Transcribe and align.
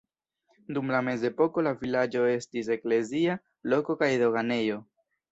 Dum 0.75 0.87
la 0.93 1.01
mezepoko 1.07 1.63
la 1.67 1.73
vilaĝo 1.83 2.23
estis 2.29 2.71
eklezia 2.75 3.35
loko 3.75 3.97
kaj 3.99 4.09
doganejo. 4.23 4.79